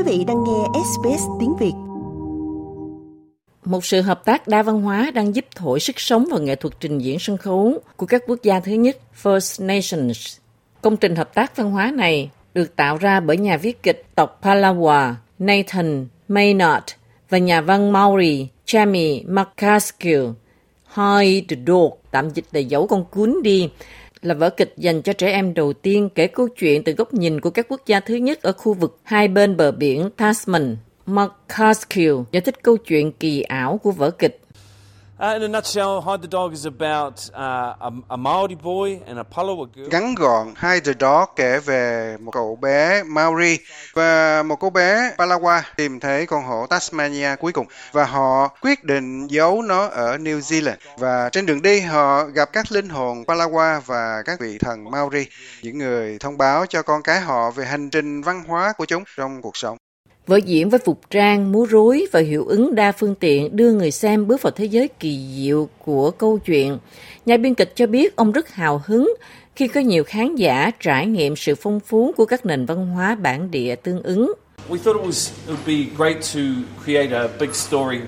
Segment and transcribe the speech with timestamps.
[0.00, 1.72] Quý vị đang nghe SBS tiếng Việt.
[3.64, 6.74] Một sự hợp tác đa văn hóa đang giúp thổi sức sống vào nghệ thuật
[6.80, 10.36] trình diễn sân khấu của các quốc gia thứ nhất First Nations.
[10.82, 14.40] Công trình hợp tác văn hóa này được tạo ra bởi nhà viết kịch tộc
[14.42, 16.84] Palawa Nathan Maynard
[17.30, 20.26] và nhà văn Maori Jamie McCaskill.
[20.96, 23.68] Hide the Dog, tạm dịch là giấu con cún đi,
[24.22, 27.40] là vở kịch dành cho trẻ em đầu tiên kể câu chuyện từ góc nhìn
[27.40, 30.76] của các quốc gia thứ nhất ở khu vực hai bên bờ biển Tasman.
[31.06, 34.39] Mark Carskill giải thích câu chuyện kỳ ảo của vở kịch
[35.20, 39.18] Uh, in a nutshell, Hide the Dog is about uh, a, a Maori boy and
[39.18, 39.88] a Palawa girl.
[39.90, 43.58] Ngắn gọn, Hide the Dog kể về một cậu bé Maori
[43.92, 48.84] và một cô bé Palawa tìm thấy con hổ Tasmania cuối cùng và họ quyết
[48.84, 50.76] định giấu nó ở New Zealand.
[50.98, 55.26] Và trên đường đi họ gặp các linh hồn Palawa và các vị thần Maori,
[55.62, 59.04] những người thông báo cho con cái họ về hành trình văn hóa của chúng
[59.16, 59.76] trong cuộc sống.
[60.30, 63.90] Vở diễn với phục trang, múa rối và hiệu ứng đa phương tiện đưa người
[63.90, 66.78] xem bước vào thế giới kỳ diệu của câu chuyện.
[67.26, 69.14] Nhà biên kịch cho biết ông rất hào hứng
[69.56, 73.14] khi có nhiều khán giả trải nghiệm sự phong phú của các nền văn hóa
[73.14, 74.32] bản địa tương ứng.
[74.68, 76.40] We thought it was it would be great to
[76.84, 77.98] create a big story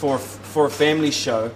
[0.00, 0.18] for
[0.54, 1.48] for a family show.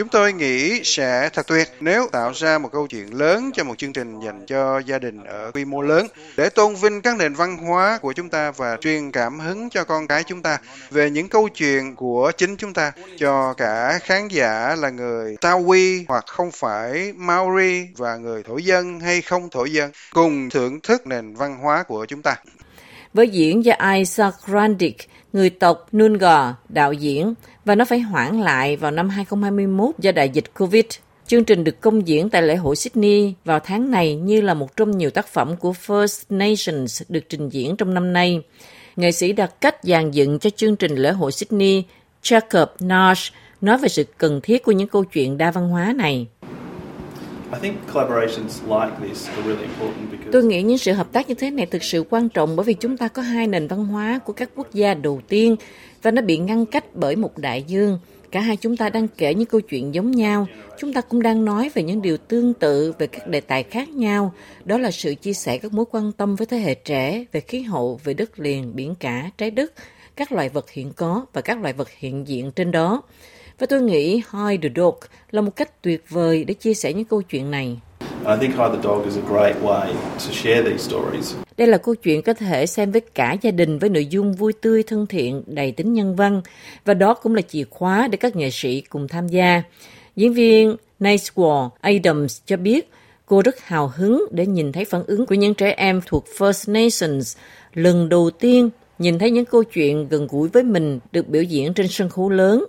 [0.00, 3.78] Chúng tôi nghĩ sẽ thật tuyệt nếu tạo ra một câu chuyện lớn cho một
[3.78, 7.34] chương trình dành cho gia đình ở quy mô lớn để tôn vinh các nền
[7.34, 10.58] văn hóa của chúng ta và truyền cảm hứng cho con cái chúng ta
[10.90, 16.04] về những câu chuyện của chính chúng ta cho cả khán giả là người Tawi
[16.08, 21.06] hoặc không phải Maori và người thổ dân hay không thổ dân cùng thưởng thức
[21.06, 22.36] nền văn hóa của chúng ta.
[23.14, 28.76] Với diễn gia Isaac Randick, người tộc Nungor, đạo diễn, và nó phải hoãn lại
[28.76, 30.84] vào năm 2021 do đại dịch Covid.
[31.26, 34.76] Chương trình được công diễn tại lễ hội Sydney vào tháng này như là một
[34.76, 38.42] trong nhiều tác phẩm của First Nations được trình diễn trong năm nay.
[38.96, 41.84] Nghệ sĩ đặt cách dàn dựng cho chương trình lễ hội Sydney,
[42.22, 46.26] Jacob Nash, nói về sự cần thiết của những câu chuyện đa văn hóa này.
[50.32, 52.74] Tôi nghĩ những sự hợp tác như thế này thực sự quan trọng bởi vì
[52.74, 55.56] chúng ta có hai nền văn hóa của các quốc gia đầu tiên
[56.02, 57.98] và nó bị ngăn cách bởi một đại dương.
[58.30, 60.46] Cả hai chúng ta đang kể những câu chuyện giống nhau.
[60.78, 63.88] Chúng ta cũng đang nói về những điều tương tự về các đề tài khác
[63.88, 64.32] nhau.
[64.64, 67.62] Đó là sự chia sẻ các mối quan tâm với thế hệ trẻ về khí
[67.62, 69.72] hậu, về đất liền, biển cả, trái đất,
[70.16, 73.02] các loài vật hiện có và các loài vật hiện diện trên đó.
[73.60, 74.94] Và tôi nghĩ Hide the Dog
[75.30, 77.76] là một cách tuyệt vời để chia sẻ những câu chuyện này.
[81.56, 84.52] Đây là câu chuyện có thể xem với cả gia đình với nội dung vui
[84.52, 86.42] tươi, thân thiện, đầy tính nhân văn
[86.84, 89.62] và đó cũng là chìa khóa để các nghệ sĩ cùng tham gia.
[90.16, 92.90] Diễn viên Naiswar Adams cho biết
[93.26, 96.72] cô rất hào hứng để nhìn thấy phản ứng của những trẻ em thuộc First
[96.72, 97.36] Nations
[97.74, 101.74] lần đầu tiên nhìn thấy những câu chuyện gần gũi với mình được biểu diễn
[101.74, 102.64] trên sân khấu lớn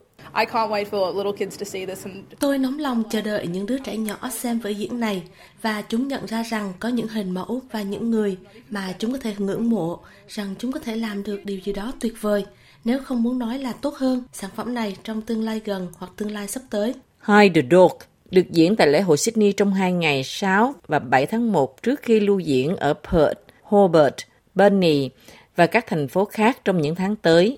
[2.39, 5.23] Tôi nóng lòng chờ đợi những đứa trẻ nhỏ xem vở diễn này
[5.61, 8.37] và chúng nhận ra rằng có những hình mẫu và những người
[8.69, 11.93] mà chúng có thể ngưỡng mộ, rằng chúng có thể làm được điều gì đó
[11.99, 12.45] tuyệt vời,
[12.85, 16.11] nếu không muốn nói là tốt hơn sản phẩm này trong tương lai gần hoặc
[16.17, 16.93] tương lai sắp tới.
[17.27, 17.91] Hide the Dog
[18.31, 22.01] được diễn tại lễ hội Sydney trong hai ngày 6 và 7 tháng 1 trước
[22.01, 24.15] khi lưu diễn ở Perth, Hobart,
[24.55, 25.09] Burnley
[25.55, 27.57] và các thành phố khác trong những tháng tới.